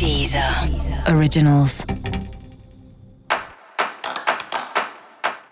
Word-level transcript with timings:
Deezer 0.00 0.42
Originals. 1.14 1.84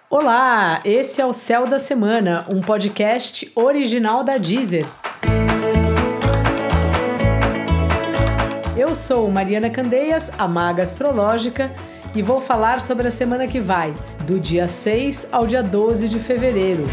Olá, 0.09 0.81
esse 0.87 1.21
é 1.21 1.27
o 1.27 1.35
Céu 1.35 1.67
da 1.67 1.79
Semana, 1.79 2.47
um 2.51 2.63
podcast 2.63 3.53
original 3.55 4.25
da 4.25 4.39
Deezer. 4.39 4.87
Eu 8.75 8.95
sou 8.95 9.31
Mariana 9.31 9.69
Candeias, 9.69 10.33
a 10.39 10.49
maga 10.49 10.83
astrológica, 10.83 11.71
e 12.17 12.23
vou 12.23 12.39
falar 12.41 12.81
sobre 12.81 13.07
a 13.07 13.11
semana 13.11 13.47
que 13.47 13.61
vai, 13.61 13.93
do 14.27 14.41
dia 14.41 14.67
6 14.67 15.29
ao 15.31 15.47
dia 15.47 15.63
12 15.63 16.09
de 16.09 16.19
fevereiro. 16.19 16.85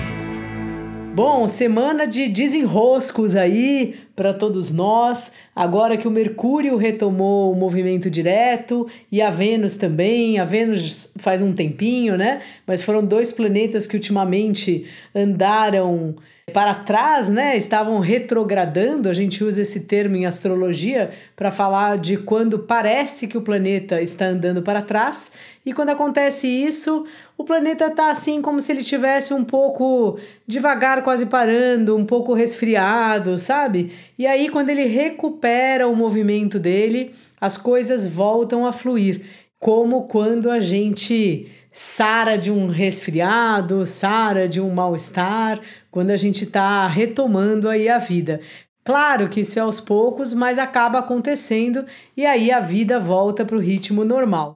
Bom, 1.15 1.47
semana 1.47 2.05
de 2.05 2.27
desenroscos 2.27 3.37
aí 3.37 4.04
para 4.15 4.33
todos 4.33 4.71
nós, 4.71 5.33
agora 5.55 5.97
que 5.97 6.07
o 6.07 6.11
Mercúrio 6.11 6.77
retomou 6.77 7.51
o 7.51 7.55
movimento 7.55 8.09
direto 8.09 8.87
e 9.11 9.21
a 9.21 9.29
Vênus 9.29 9.75
também. 9.75 10.39
A 10.39 10.45
Vênus 10.45 11.13
faz 11.17 11.41
um 11.41 11.53
tempinho, 11.53 12.17
né? 12.17 12.41
Mas 12.65 12.81
foram 12.81 13.01
dois 13.01 13.31
planetas 13.31 13.85
que 13.85 13.95
ultimamente 13.95 14.85
andaram 15.13 16.15
para 16.53 16.75
trás, 16.75 17.27
né? 17.27 17.57
Estavam 17.57 17.99
retrogradando. 17.99 19.09
A 19.09 19.13
gente 19.13 19.43
usa 19.43 19.61
esse 19.61 19.81
termo 19.81 20.15
em 20.15 20.25
astrologia 20.25 21.09
para 21.35 21.49
falar 21.49 21.97
de 21.97 22.17
quando 22.17 22.59
parece 22.59 23.27
que 23.27 23.37
o 23.37 23.41
planeta 23.41 24.01
está 24.01 24.25
andando 24.27 24.61
para 24.61 24.81
trás. 24.81 25.31
E 25.65 25.73
quando 25.73 25.89
acontece 25.89 26.47
isso, 26.47 27.05
o 27.37 27.43
planeta 27.43 27.87
está 27.87 28.11
assim 28.11 28.41
como 28.41 28.61
se 28.61 28.71
ele 28.71 28.83
tivesse 28.83 29.33
um 29.33 29.43
pouco 29.43 30.19
devagar, 30.45 31.03
quase 31.03 31.25
parando, 31.25 31.97
um 31.97 32.05
pouco 32.05 32.33
resfriado, 32.33 33.39
sabe? 33.39 33.91
E 34.17 34.27
aí, 34.27 34.47
quando 34.47 34.69
ele 34.69 34.85
recupera 34.85 35.87
o 35.87 35.95
movimento 35.95 36.59
dele, 36.59 37.13
as 37.41 37.57
coisas 37.57 38.05
voltam 38.05 38.65
a 38.65 38.71
fluir. 38.71 39.23
Como 39.59 40.03
quando 40.03 40.51
a 40.51 40.59
gente 40.59 41.47
sara 41.75 42.37
de 42.37 42.49
um 42.49 42.67
resfriado, 42.67 43.85
sara 43.85 44.47
de 44.47 44.61
um 44.61 44.73
mal-estar, 44.73 45.59
quando 45.91 46.09
a 46.11 46.15
gente 46.15 46.45
está 46.45 46.87
retomando 46.87 47.67
aí 47.67 47.89
a 47.89 47.97
vida. 47.97 48.39
Claro 48.85 49.27
que 49.27 49.41
isso 49.41 49.59
é 49.59 49.61
aos 49.61 49.81
poucos, 49.81 50.33
mas 50.33 50.57
acaba 50.57 50.99
acontecendo 50.99 51.85
e 52.15 52.25
aí 52.25 52.49
a 52.49 52.61
vida 52.61 52.97
volta 52.97 53.43
para 53.43 53.57
o 53.57 53.59
ritmo 53.59 54.05
normal. 54.05 54.55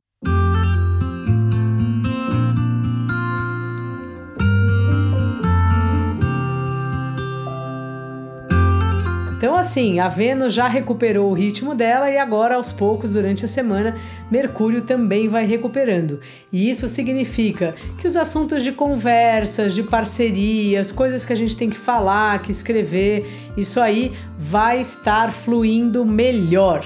Então, 9.39 9.55
assim, 9.55 10.01
a 10.01 10.09
Vênus 10.09 10.53
já 10.53 10.67
recuperou 10.67 11.31
o 11.31 11.33
ritmo 11.33 11.73
dela 11.73 12.11
e 12.11 12.17
agora, 12.17 12.55
aos 12.55 12.73
poucos, 12.73 13.11
durante 13.11 13.45
a 13.45 13.47
semana, 13.47 13.95
Mercúrio 14.29 14.81
também 14.81 15.29
vai 15.29 15.45
recuperando. 15.45 16.19
E 16.51 16.69
isso 16.69 16.89
significa 16.89 17.73
que 17.97 18.05
os 18.05 18.17
assuntos 18.17 18.65
de 18.65 18.73
conversas, 18.73 19.73
de 19.73 19.81
parcerias, 19.81 20.91
coisas 20.91 21.23
que 21.23 21.31
a 21.31 21.37
gente 21.37 21.55
tem 21.55 21.69
que 21.69 21.77
falar, 21.77 22.41
que 22.41 22.51
escrever, 22.51 23.25
isso 23.55 23.79
aí 23.79 24.11
vai 24.37 24.81
estar 24.81 25.31
fluindo 25.31 26.03
melhor. 26.03 26.85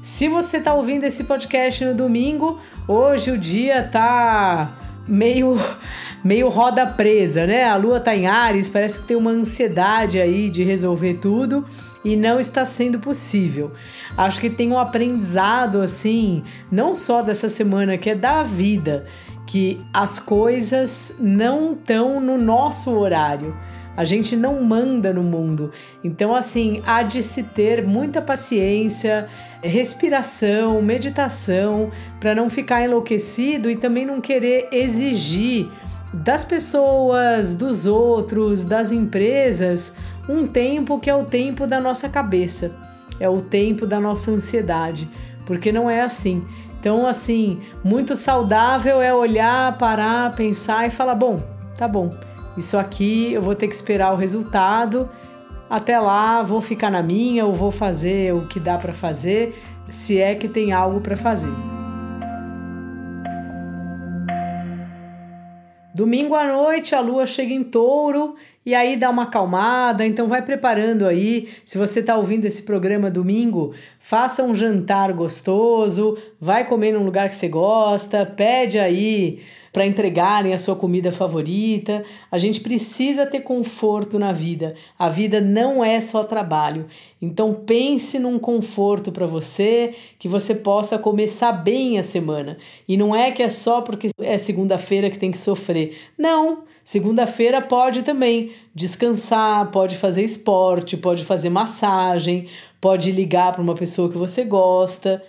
Se 0.00 0.28
você 0.28 0.58
está 0.58 0.72
ouvindo 0.72 1.02
esse 1.02 1.24
podcast 1.24 1.84
no 1.84 1.92
domingo, 1.92 2.60
hoje 2.86 3.32
o 3.32 3.36
dia 3.36 3.82
tá 3.82 4.89
meio 5.10 5.58
meio 6.22 6.48
roda 6.48 6.86
presa, 6.86 7.46
né? 7.46 7.64
A 7.64 7.76
lua 7.76 7.98
tá 7.98 8.14
em 8.14 8.26
Ares, 8.26 8.68
parece 8.68 9.00
que 9.00 9.06
tem 9.06 9.16
uma 9.16 9.30
ansiedade 9.30 10.20
aí 10.20 10.50
de 10.50 10.62
resolver 10.62 11.14
tudo 11.14 11.64
e 12.04 12.16
não 12.16 12.38
está 12.38 12.64
sendo 12.64 12.98
possível. 12.98 13.72
Acho 14.16 14.40
que 14.40 14.50
tem 14.50 14.70
um 14.70 14.78
aprendizado 14.78 15.80
assim, 15.80 16.42
não 16.70 16.94
só 16.94 17.22
dessa 17.22 17.48
semana, 17.48 17.96
que 17.96 18.10
é 18.10 18.14
da 18.14 18.42
vida, 18.42 19.06
que 19.46 19.80
as 19.92 20.18
coisas 20.18 21.16
não 21.18 21.72
estão 21.72 22.20
no 22.20 22.38
nosso 22.38 22.90
horário. 22.90 23.54
A 23.96 24.04
gente 24.04 24.36
não 24.36 24.62
manda 24.62 25.12
no 25.12 25.22
mundo. 25.22 25.72
Então, 26.02 26.34
assim, 26.34 26.80
há 26.86 27.02
de 27.02 27.22
se 27.22 27.42
ter 27.42 27.86
muita 27.86 28.22
paciência, 28.22 29.28
respiração, 29.62 30.80
meditação, 30.82 31.90
para 32.18 32.34
não 32.34 32.48
ficar 32.48 32.82
enlouquecido 32.82 33.70
e 33.70 33.76
também 33.76 34.06
não 34.06 34.20
querer 34.20 34.68
exigir 34.72 35.68
das 36.12 36.44
pessoas, 36.44 37.54
dos 37.54 37.86
outros, 37.86 38.62
das 38.62 38.90
empresas, 38.90 39.96
um 40.28 40.46
tempo 40.46 40.98
que 40.98 41.08
é 41.08 41.14
o 41.14 41.24
tempo 41.24 41.66
da 41.66 41.80
nossa 41.80 42.08
cabeça, 42.08 42.76
é 43.18 43.28
o 43.28 43.40
tempo 43.40 43.86
da 43.86 44.00
nossa 44.00 44.30
ansiedade, 44.30 45.08
porque 45.46 45.70
não 45.70 45.88
é 45.88 46.00
assim. 46.00 46.42
Então, 46.80 47.06
assim, 47.06 47.60
muito 47.84 48.16
saudável 48.16 49.02
é 49.02 49.12
olhar, 49.12 49.76
parar, 49.76 50.34
pensar 50.34 50.86
e 50.86 50.90
falar: 50.90 51.14
bom, 51.14 51.42
tá 51.76 51.86
bom, 51.86 52.10
isso 52.56 52.76
aqui 52.78 53.32
eu 53.32 53.42
vou 53.42 53.54
ter 53.54 53.68
que 53.68 53.74
esperar 53.74 54.12
o 54.12 54.16
resultado. 54.16 55.08
Até 55.70 56.00
lá, 56.00 56.42
vou 56.42 56.60
ficar 56.60 56.90
na 56.90 57.00
minha 57.00 57.46
ou 57.46 57.52
vou 57.52 57.70
fazer 57.70 58.34
o 58.34 58.44
que 58.48 58.58
dá 58.58 58.76
para 58.76 58.92
fazer, 58.92 59.54
se 59.88 60.18
é 60.18 60.34
que 60.34 60.48
tem 60.48 60.72
algo 60.72 61.00
para 61.00 61.16
fazer. 61.16 61.52
Domingo 65.94 66.34
à 66.34 66.44
noite 66.44 66.92
a 66.92 67.00
lua 67.00 67.24
chega 67.24 67.52
em 67.52 67.62
touro 67.62 68.34
e 68.66 68.74
aí 68.74 68.96
dá 68.96 69.10
uma 69.10 69.24
acalmada, 69.24 70.04
então 70.04 70.26
vai 70.26 70.42
preparando 70.42 71.06
aí. 71.06 71.48
Se 71.64 71.78
você 71.78 72.00
está 72.00 72.16
ouvindo 72.16 72.46
esse 72.46 72.62
programa 72.62 73.08
domingo, 73.08 73.72
faça 74.00 74.42
um 74.42 74.52
jantar 74.52 75.12
gostoso, 75.12 76.18
vai 76.40 76.66
comer 76.66 76.92
num 76.92 77.04
lugar 77.04 77.28
que 77.28 77.36
você 77.36 77.48
gosta, 77.48 78.26
pede 78.26 78.76
aí 78.76 79.40
para 79.72 79.86
entregarem 79.86 80.52
a 80.52 80.58
sua 80.58 80.74
comida 80.74 81.12
favorita. 81.12 82.04
A 82.30 82.38
gente 82.38 82.60
precisa 82.60 83.26
ter 83.26 83.40
conforto 83.40 84.18
na 84.18 84.32
vida. 84.32 84.74
A 84.98 85.08
vida 85.08 85.40
não 85.40 85.84
é 85.84 86.00
só 86.00 86.24
trabalho. 86.24 86.86
Então 87.20 87.54
pense 87.54 88.18
num 88.18 88.38
conforto 88.38 89.12
para 89.12 89.26
você, 89.26 89.94
que 90.18 90.28
você 90.28 90.54
possa 90.54 90.98
começar 90.98 91.52
bem 91.52 91.98
a 91.98 92.02
semana. 92.02 92.58
E 92.88 92.96
não 92.96 93.14
é 93.14 93.30
que 93.30 93.42
é 93.42 93.48
só 93.48 93.80
porque 93.80 94.08
é 94.18 94.38
segunda-feira 94.38 95.10
que 95.10 95.18
tem 95.18 95.30
que 95.30 95.38
sofrer. 95.38 95.98
Não, 96.18 96.64
segunda-feira 96.82 97.60
pode 97.60 98.02
também 98.02 98.52
descansar, 98.74 99.70
pode 99.70 99.96
fazer 99.96 100.24
esporte, 100.24 100.96
pode 100.96 101.24
fazer 101.24 101.50
massagem, 101.50 102.48
pode 102.80 103.12
ligar 103.12 103.52
para 103.52 103.62
uma 103.62 103.74
pessoa 103.74 104.10
que 104.10 104.18
você 104.18 104.44
gosta 104.44 105.22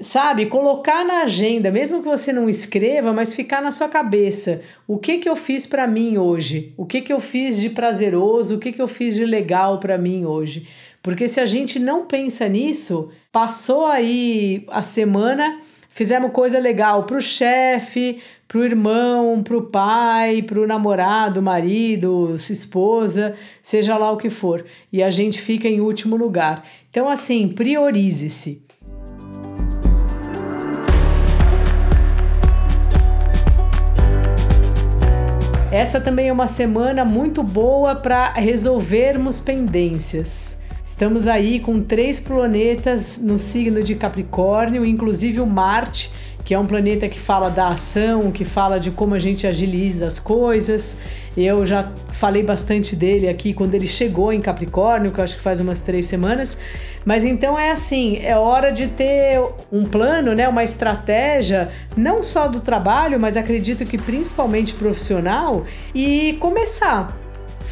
sabe, 0.00 0.46
colocar 0.46 1.04
na 1.04 1.22
agenda, 1.22 1.70
mesmo 1.70 2.02
que 2.02 2.08
você 2.08 2.32
não 2.32 2.48
escreva, 2.48 3.12
mas 3.12 3.34
ficar 3.34 3.60
na 3.60 3.70
sua 3.70 3.88
cabeça. 3.88 4.62
O 4.86 4.98
que 4.98 5.18
que 5.18 5.28
eu 5.28 5.36
fiz 5.36 5.66
para 5.66 5.86
mim 5.86 6.16
hoje? 6.16 6.72
O 6.76 6.86
que 6.86 7.00
que 7.00 7.12
eu 7.12 7.20
fiz 7.20 7.60
de 7.60 7.70
prazeroso? 7.70 8.56
O 8.56 8.58
que 8.58 8.72
que 8.72 8.80
eu 8.80 8.88
fiz 8.88 9.14
de 9.14 9.24
legal 9.24 9.78
para 9.78 9.98
mim 9.98 10.24
hoje? 10.24 10.66
Porque 11.02 11.28
se 11.28 11.40
a 11.40 11.46
gente 11.46 11.78
não 11.78 12.06
pensa 12.06 12.48
nisso, 12.48 13.10
passou 13.30 13.86
aí 13.86 14.64
a 14.68 14.82
semana, 14.82 15.60
fizemos 15.88 16.30
coisa 16.32 16.58
legal 16.58 17.04
pro 17.04 17.20
chefe, 17.20 18.20
pro 18.46 18.64
irmão, 18.64 19.42
pro 19.42 19.62
pai, 19.62 20.42
pro 20.42 20.66
namorado, 20.66 21.42
marido, 21.42 22.36
esposa, 22.36 23.34
seja 23.62 23.96
lá 23.96 24.12
o 24.12 24.16
que 24.16 24.30
for, 24.30 24.64
e 24.92 25.02
a 25.02 25.10
gente 25.10 25.40
fica 25.40 25.66
em 25.66 25.80
último 25.80 26.16
lugar. 26.16 26.64
Então 26.90 27.08
assim, 27.08 27.48
priorize-se. 27.48 28.62
Essa 35.72 35.98
também 35.98 36.28
é 36.28 36.32
uma 36.32 36.46
semana 36.46 37.02
muito 37.02 37.42
boa 37.42 37.94
para 37.94 38.30
resolvermos 38.34 39.40
pendências. 39.40 40.58
Estamos 40.84 41.26
aí 41.26 41.60
com 41.60 41.80
três 41.80 42.20
planetas 42.20 43.16
no 43.22 43.38
signo 43.38 43.82
de 43.82 43.94
Capricórnio, 43.94 44.84
inclusive 44.84 45.40
o 45.40 45.46
Marte 45.46 46.12
que 46.44 46.54
é 46.54 46.58
um 46.58 46.66
planeta 46.66 47.08
que 47.08 47.18
fala 47.18 47.48
da 47.48 47.68
ação, 47.68 48.30
que 48.32 48.44
fala 48.44 48.78
de 48.78 48.90
como 48.90 49.14
a 49.14 49.18
gente 49.18 49.46
agiliza 49.46 50.06
as 50.06 50.18
coisas. 50.18 50.98
Eu 51.36 51.64
já 51.64 51.90
falei 52.10 52.42
bastante 52.42 52.94
dele 52.96 53.28
aqui 53.28 53.54
quando 53.54 53.74
ele 53.74 53.86
chegou 53.86 54.32
em 54.32 54.40
Capricórnio, 54.40 55.12
que 55.12 55.20
eu 55.20 55.24
acho 55.24 55.36
que 55.36 55.42
faz 55.42 55.60
umas 55.60 55.80
três 55.80 56.06
semanas. 56.06 56.58
Mas 57.04 57.24
então 57.24 57.58
é 57.58 57.70
assim, 57.70 58.18
é 58.22 58.36
hora 58.36 58.70
de 58.70 58.88
ter 58.88 59.40
um 59.70 59.84
plano, 59.84 60.34
né, 60.34 60.48
uma 60.48 60.62
estratégia, 60.62 61.70
não 61.96 62.22
só 62.22 62.48
do 62.48 62.60
trabalho, 62.60 63.18
mas 63.18 63.36
acredito 63.36 63.84
que 63.86 63.98
principalmente 63.98 64.74
profissional, 64.74 65.64
e 65.94 66.36
começar 66.40 67.21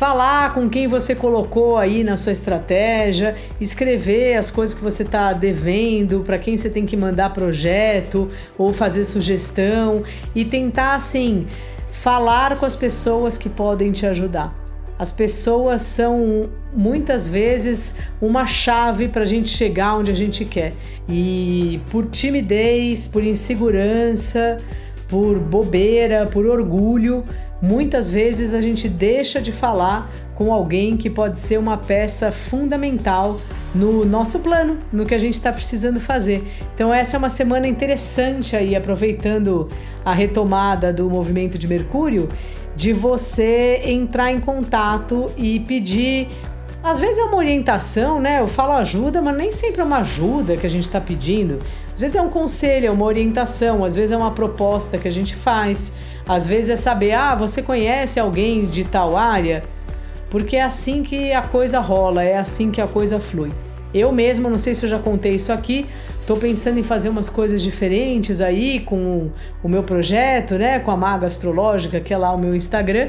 falar 0.00 0.55
com 0.55 0.67
quem 0.67 0.88
você 0.88 1.14
colocou 1.14 1.76
aí 1.76 2.02
na 2.02 2.17
sua 2.17 2.32
estratégia, 2.32 3.37
escrever 3.61 4.35
as 4.35 4.50
coisas 4.50 4.75
que 4.75 4.82
você 4.82 5.02
está 5.02 5.35
devendo, 5.35 6.20
para 6.20 6.38
quem 6.38 6.56
você 6.56 6.70
tem 6.70 6.87
que 6.87 6.97
mandar 6.97 7.35
projeto 7.35 8.31
ou 8.56 8.73
fazer 8.73 9.05
sugestão 9.05 10.02
e 10.35 10.43
tentar 10.43 10.94
assim 10.94 11.47
falar 11.93 12.56
com 12.56 12.64
as 12.64 12.75
pessoas 12.75 13.37
que 13.37 13.50
podem 13.50 13.93
te 13.93 14.06
ajudar. 14.06 14.55
As 14.99 15.12
pessoas 15.12 15.82
são 15.82 16.49
muitas 16.75 17.26
vezes 17.26 17.97
uma 18.23 18.47
chave 18.47 19.06
para 19.06 19.25
a 19.25 19.26
gente 19.26 19.50
chegar 19.50 19.97
onde 19.97 20.11
a 20.11 20.17
gente 20.17 20.47
quer. 20.47 20.73
E 21.06 21.79
por 21.91 22.06
timidez, 22.06 23.06
por 23.06 23.23
insegurança, 23.23 24.56
por 25.11 25.38
bobeira, 25.38 26.25
por 26.25 26.47
orgulho, 26.47 27.23
muitas 27.61 28.09
vezes 28.09 28.55
a 28.55 28.61
gente 28.61 28.89
deixa 28.89 29.41
de 29.41 29.53
falar 29.53 30.11
com 30.35 30.53
alguém 30.53 30.97
que 30.97 31.11
pode 31.11 31.39
ser 31.39 31.59
uma 31.59 31.77
peça 31.77 32.33
fundamental 32.33 33.41
no 33.75 34.05
nosso 34.05 34.39
plano, 34.39 34.79
no 34.93 35.05
que 35.05 35.15
a 35.15 35.19
gente 35.19 35.35
está 35.35 35.53
precisando 35.53 36.01
fazer. 36.01 36.43
Então, 36.75 36.93
essa 36.93 37.17
é 37.17 37.19
uma 37.19 37.29
semana 37.29 37.69
interessante 37.69 38.57
aí, 38.57 38.75
aproveitando 38.75 39.69
a 40.05 40.12
retomada 40.12 40.93
do 40.93 41.09
movimento 41.09 41.59
de 41.59 41.69
Mercúrio 41.69 42.29
de 42.75 42.93
você 42.93 43.83
entrar 43.85 44.33
em 44.33 44.39
contato 44.39 45.31
e 45.37 45.61
pedir. 45.61 46.29
Às 46.82 46.99
vezes 46.99 47.19
é 47.19 47.25
uma 47.25 47.37
orientação, 47.37 48.19
né? 48.21 48.41
Eu 48.41 48.49
falo 48.49 48.73
ajuda, 48.73 49.21
mas 49.21 49.37
nem 49.37 49.53
sempre 49.53 49.82
é 49.82 49.85
uma 49.85 49.99
ajuda 49.99 50.56
que 50.56 50.67
a 50.67 50.71
gente 50.71 50.87
está 50.87 50.99
pedindo. 50.99 51.59
Às 51.93 52.00
vezes 52.00 52.17
é 52.17 52.23
um 52.23 52.31
conselho, 52.31 52.87
é 52.87 52.91
uma 52.91 53.05
orientação, 53.05 53.85
às 53.85 53.94
vezes 53.94 54.12
é 54.12 54.17
uma 54.17 54.31
proposta 54.31 54.97
que 54.97 55.06
a 55.06 55.11
gente 55.11 55.37
faz, 55.37 55.94
às 56.27 56.47
vezes 56.47 56.71
é 56.71 56.77
saber, 56.77 57.12
ah, 57.12 57.35
você 57.35 57.62
conhece 57.62 58.19
alguém 58.19 58.67
de 58.67 58.85
tal 58.85 59.15
área? 59.15 59.62
Porque 60.31 60.56
é 60.56 60.62
assim 60.62 61.03
que 61.03 61.32
a 61.32 61.43
coisa 61.43 61.81
rola, 61.81 62.25
é 62.25 62.38
assim 62.38 62.71
que 62.71 62.81
a 62.81 62.87
coisa 62.87 63.21
flui. 63.21 63.50
Eu 63.93 64.11
mesmo, 64.11 64.49
não 64.49 64.56
sei 64.56 64.75
se 64.75 64.87
eu 64.87 64.88
já 64.88 64.99
contei 64.99 65.35
isso 65.35 65.53
aqui, 65.53 65.87
Tô 66.31 66.37
pensando 66.37 66.79
em 66.79 66.85
fazer 66.85 67.09
umas 67.09 67.29
coisas 67.29 67.61
diferentes 67.61 68.41
aí 68.41 68.79
com 68.79 69.31
o 69.65 69.69
meu 69.69 69.83
projeto, 69.83 70.55
né? 70.55 70.79
Com 70.79 70.93
a 70.93 70.97
Maga 70.97 71.26
Astrológica, 71.26 71.99
que 71.99 72.15
é 72.15 72.17
lá 72.17 72.33
o 72.33 72.38
meu 72.38 72.55
Instagram. 72.55 73.09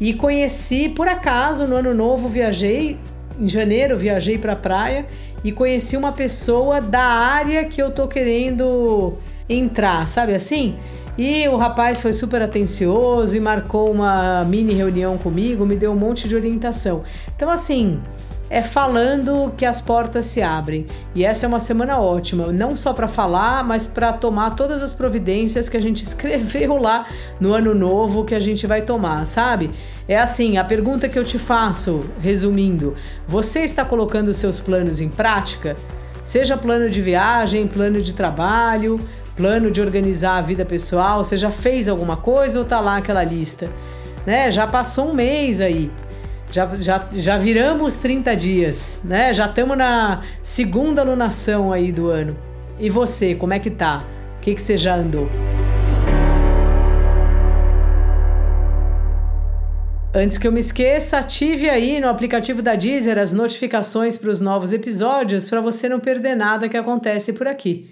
E 0.00 0.14
conheci, 0.14 0.88
por 0.88 1.06
acaso, 1.06 1.66
no 1.66 1.76
ano 1.76 1.92
novo, 1.92 2.26
viajei, 2.26 2.96
em 3.38 3.48
janeiro, 3.48 3.98
viajei 3.98 4.38
pra 4.38 4.56
praia 4.56 5.06
e 5.44 5.52
conheci 5.52 5.96
uma 5.96 6.12
pessoa 6.12 6.80
da 6.80 7.02
área 7.02 7.64
que 7.64 7.82
eu 7.82 7.90
tô 7.90 8.08
querendo 8.08 9.14
entrar, 9.48 10.06
sabe 10.08 10.34
assim? 10.34 10.76
E 11.18 11.46
o 11.48 11.56
rapaz 11.56 12.00
foi 12.00 12.12
super 12.12 12.40
atencioso 12.40 13.36
e 13.36 13.40
marcou 13.40 13.90
uma 13.90 14.42
mini 14.44 14.72
reunião 14.72 15.18
comigo, 15.18 15.66
me 15.66 15.76
deu 15.76 15.92
um 15.92 15.96
monte 15.96 16.28
de 16.28 16.34
orientação. 16.34 17.04
Então, 17.36 17.50
assim, 17.50 18.00
é 18.50 18.60
falando 18.60 19.52
que 19.56 19.64
as 19.64 19.80
portas 19.80 20.26
se 20.26 20.42
abrem. 20.42 20.84
E 21.14 21.24
essa 21.24 21.46
é 21.46 21.48
uma 21.48 21.60
semana 21.60 22.00
ótima, 22.00 22.48
não 22.52 22.76
só 22.76 22.92
para 22.92 23.06
falar, 23.06 23.62
mas 23.62 23.86
para 23.86 24.12
tomar 24.12 24.56
todas 24.56 24.82
as 24.82 24.92
providências 24.92 25.68
que 25.68 25.76
a 25.76 25.80
gente 25.80 26.02
escreveu 26.04 26.76
lá 26.76 27.06
no 27.38 27.54
ano 27.54 27.72
novo 27.72 28.24
que 28.24 28.34
a 28.34 28.40
gente 28.40 28.66
vai 28.66 28.82
tomar, 28.82 29.24
sabe? 29.24 29.70
É 30.08 30.18
assim, 30.18 30.58
a 30.58 30.64
pergunta 30.64 31.08
que 31.08 31.18
eu 31.18 31.24
te 31.24 31.38
faço, 31.38 32.04
resumindo, 32.20 32.96
você 33.28 33.60
está 33.60 33.84
colocando 33.84 34.34
seus 34.34 34.58
planos 34.58 35.00
em 35.00 35.08
prática? 35.08 35.76
Seja 36.24 36.56
plano 36.56 36.90
de 36.90 37.00
viagem, 37.00 37.68
plano 37.68 38.02
de 38.02 38.12
trabalho, 38.12 39.00
plano 39.36 39.70
de 39.70 39.80
organizar 39.80 40.38
a 40.38 40.42
vida 40.42 40.64
pessoal, 40.64 41.22
você 41.22 41.38
já 41.38 41.50
fez 41.50 41.88
alguma 41.88 42.16
coisa 42.16 42.58
ou 42.58 42.64
tá 42.64 42.80
lá 42.80 42.96
aquela 42.96 43.22
lista? 43.22 43.70
Né? 44.26 44.50
Já 44.50 44.66
passou 44.66 45.10
um 45.10 45.14
mês 45.14 45.60
aí. 45.60 45.90
Já, 46.50 46.68
já, 46.80 47.08
já 47.12 47.38
viramos 47.38 47.94
30 47.96 48.34
dias, 48.34 49.00
né? 49.04 49.32
Já 49.32 49.46
estamos 49.46 49.78
na 49.78 50.22
segunda 50.42 51.02
lunação 51.02 51.72
aí 51.72 51.92
do 51.92 52.08
ano. 52.08 52.36
E 52.78 52.90
você, 52.90 53.34
como 53.34 53.52
é 53.52 53.58
que 53.58 53.70
tá? 53.70 54.04
O 54.38 54.40
que, 54.40 54.54
que 54.54 54.62
você 54.62 54.76
já 54.76 54.96
andou? 54.96 55.28
Antes 60.12 60.38
que 60.38 60.46
eu 60.48 60.50
me 60.50 60.58
esqueça, 60.58 61.18
ative 61.18 61.70
aí 61.70 62.00
no 62.00 62.08
aplicativo 62.08 62.60
da 62.60 62.74
Deezer 62.74 63.16
as 63.16 63.32
notificações 63.32 64.18
para 64.18 64.30
os 64.30 64.40
novos 64.40 64.72
episódios 64.72 65.48
para 65.48 65.60
você 65.60 65.88
não 65.88 66.00
perder 66.00 66.34
nada 66.34 66.68
que 66.68 66.76
acontece 66.76 67.32
por 67.32 67.46
aqui. 67.46 67.88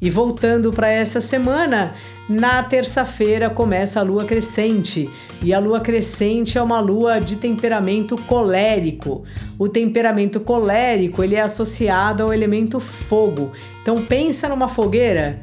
E 0.00 0.08
voltando 0.08 0.70
para 0.70 0.88
essa 0.88 1.20
semana, 1.20 1.94
na 2.26 2.62
terça-feira 2.62 3.50
começa 3.50 4.00
a 4.00 4.02
lua 4.02 4.24
crescente. 4.24 5.10
E 5.42 5.52
a 5.52 5.58
lua 5.58 5.80
crescente 5.80 6.56
é 6.56 6.62
uma 6.62 6.80
lua 6.80 7.20
de 7.20 7.36
temperamento 7.36 8.16
colérico. 8.22 9.24
O 9.58 9.68
temperamento 9.68 10.40
colérico, 10.40 11.22
ele 11.22 11.34
é 11.34 11.42
associado 11.42 12.22
ao 12.22 12.32
elemento 12.32 12.80
fogo. 12.80 13.52
Então 13.82 13.96
pensa 13.96 14.48
numa 14.48 14.68
fogueira, 14.68 15.42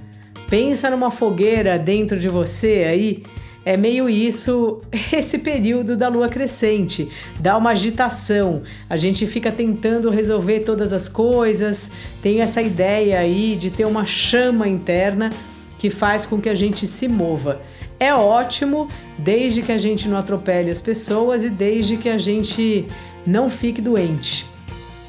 pensa 0.49 0.89
numa 0.89 1.11
fogueira 1.11 1.77
dentro 1.77 2.19
de 2.19 2.27
você 2.27 2.85
aí 2.89 3.23
é 3.67 3.75
meio 3.75 4.07
isso, 4.07 4.79
esse 5.11 5.39
período 5.39 5.97
da 5.97 6.07
lua 6.07 6.29
crescente, 6.29 7.11
dá 7.37 7.57
uma 7.57 7.71
agitação. 7.71 8.63
A 8.89 8.95
gente 8.95 9.27
fica 9.27 9.51
tentando 9.51 10.09
resolver 10.09 10.61
todas 10.61 10.93
as 10.93 11.09
coisas, 11.09 11.91
tem 12.21 12.39
essa 12.39 12.61
ideia 12.61 13.19
aí 13.19 13.57
de 13.59 13.69
ter 13.69 13.83
uma 13.83 14.05
chama 14.05 14.69
interna 14.69 15.31
que 15.77 15.89
faz 15.89 16.23
com 16.23 16.39
que 16.39 16.47
a 16.47 16.55
gente 16.55 16.87
se 16.87 17.09
mova. 17.09 17.61
É 17.99 18.13
ótimo 18.13 18.87
desde 19.17 19.61
que 19.61 19.73
a 19.73 19.77
gente 19.77 20.07
não 20.07 20.15
atropele 20.15 20.71
as 20.71 20.79
pessoas 20.79 21.43
e 21.43 21.49
desde 21.49 21.97
que 21.97 22.07
a 22.07 22.17
gente 22.17 22.85
não 23.25 23.49
fique 23.49 23.81
doente. 23.81 24.45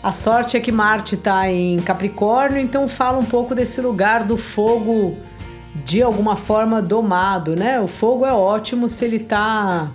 A 0.02 0.10
sorte 0.10 0.56
é 0.56 0.60
que 0.60 0.72
Marte 0.72 1.14
está 1.14 1.48
em 1.48 1.76
Capricórnio, 1.78 2.58
então 2.58 2.88
fala 2.88 3.18
um 3.18 3.24
pouco 3.24 3.54
desse 3.54 3.80
lugar 3.80 4.24
do 4.24 4.36
fogo 4.36 5.16
de 5.84 6.02
alguma 6.02 6.36
forma 6.36 6.80
domado, 6.80 7.56
né? 7.56 7.80
O 7.80 7.86
fogo 7.86 8.24
é 8.24 8.32
ótimo 8.32 8.88
se 8.88 9.04
ele 9.04 9.18
tá 9.18 9.90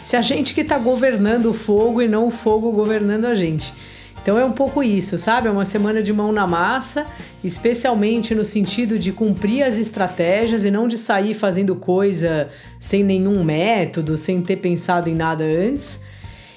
se 0.00 0.16
a 0.16 0.22
gente 0.22 0.54
que 0.54 0.64
tá 0.64 0.78
governando 0.78 1.46
o 1.46 1.54
fogo 1.54 2.00
e 2.00 2.08
não 2.08 2.26
o 2.26 2.30
fogo 2.30 2.72
governando 2.72 3.26
a 3.26 3.34
gente. 3.34 3.72
Então 4.22 4.38
é 4.38 4.44
um 4.44 4.52
pouco 4.52 4.82
isso, 4.82 5.16
sabe? 5.16 5.48
É 5.48 5.50
uma 5.50 5.64
semana 5.64 6.02
de 6.02 6.12
mão 6.12 6.30
na 6.30 6.46
massa, 6.46 7.06
especialmente 7.42 8.34
no 8.34 8.44
sentido 8.44 8.98
de 8.98 9.12
cumprir 9.12 9.62
as 9.62 9.78
estratégias 9.78 10.64
e 10.64 10.70
não 10.70 10.86
de 10.86 10.98
sair 10.98 11.34
fazendo 11.34 11.74
coisa 11.74 12.50
sem 12.78 13.02
nenhum 13.02 13.42
método, 13.42 14.16
sem 14.16 14.42
ter 14.42 14.56
pensado 14.56 15.08
em 15.08 15.14
nada 15.14 15.44
antes. 15.44 16.04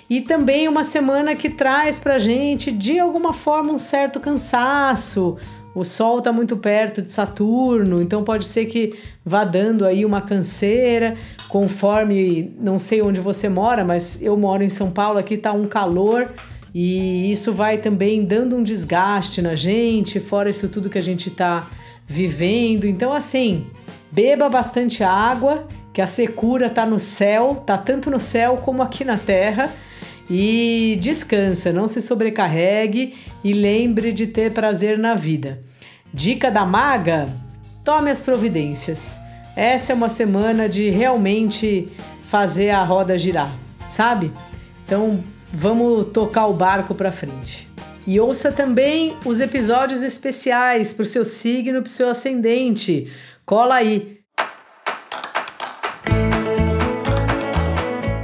E 0.10 0.22
também 0.22 0.68
uma 0.68 0.84
semana 0.84 1.36
que 1.36 1.50
traz 1.50 1.98
pra 1.98 2.18
gente, 2.18 2.70
de 2.70 3.00
alguma 3.00 3.32
forma, 3.32 3.72
um 3.72 3.78
certo 3.78 4.20
cansaço, 4.20 5.38
o 5.76 5.84
Sol 5.84 6.20
está 6.20 6.32
muito 6.32 6.56
perto 6.56 7.02
de 7.02 7.12
Saturno, 7.12 8.02
então 8.02 8.24
pode 8.24 8.46
ser 8.46 8.66
que 8.66 8.94
vá 9.26 9.44
dando 9.44 9.86
aí 9.86 10.06
uma 10.06 10.22
canseira, 10.22 11.16
conforme 11.48 12.56
não 12.60 12.78
sei 12.78 13.02
onde 13.02 13.20
você 13.20 13.50
mora, 13.50 13.84
mas 13.84 14.22
eu 14.22 14.38
moro 14.38 14.64
em 14.64 14.70
São 14.70 14.92
Paulo, 14.92 15.18
aqui 15.18 15.34
está 15.36 15.52
um 15.52 15.68
calor. 15.68 16.32
E 16.76 17.32
isso 17.32 17.54
vai 17.54 17.78
também 17.78 18.26
dando 18.26 18.56
um 18.56 18.64
desgaste 18.64 19.44
na 19.44 19.54
gente, 19.54 20.20
fora 20.20 20.50
isso 20.50 20.68
tudo 20.68 20.90
que 20.90 20.98
a 20.98 21.04
gente 21.04 21.30
está 21.30 21.70
vivendo. 22.08 22.86
Então, 22.86 23.14
assim, 23.14 23.68
beba 24.12 24.50
bastante 24.50 25.04
água, 25.04 25.68
que 25.94 26.02
a 26.02 26.08
secura 26.08 26.66
está 26.68 26.84
no 26.84 27.00
céu, 27.00 27.64
tá 27.64 27.78
tanto 27.78 28.10
no 28.10 28.20
céu 28.20 28.58
como 28.58 28.82
aqui 28.82 29.06
na 29.06 29.20
terra 29.20 29.72
e 30.30 30.98
descansa, 31.02 31.72
não 31.72 31.88
se 31.88 32.02
sobrecarregue 32.02 33.16
e 33.44 33.54
lembre 33.54 34.12
de 34.12 34.28
ter 34.28 34.52
prazer 34.52 34.98
na 34.98 35.16
vida. 35.16 35.62
Dica 36.14 36.50
da 36.50 36.66
maga: 36.66 37.30
tome 37.84 38.10
as 38.10 38.22
providências. 38.22 39.18
Essa 39.56 39.92
é 39.92 39.96
uma 39.96 40.10
semana 40.10 40.68
de 40.68 40.90
realmente 40.90 41.90
fazer 42.24 42.72
a 42.72 42.84
roda 42.84 43.18
girar, 43.18 43.52
sabe? 43.90 44.32
Então 44.86 45.24
vamos 45.52 46.08
tocar 46.12 46.48
o 46.48 46.54
barco 46.54 46.96
para 46.96 47.12
frente. 47.12 47.68
E 48.06 48.20
ouça 48.20 48.52
também 48.52 49.16
os 49.24 49.40
episódios 49.40 50.02
especiais 50.02 50.92
para 50.92 51.04
o 51.04 51.06
seu 51.06 51.24
signo, 51.24 51.82
para 51.82 51.90
o 51.90 51.92
seu 51.92 52.10
ascendente. 52.10 53.12
Cola 53.46 53.76
aí! 53.76 54.23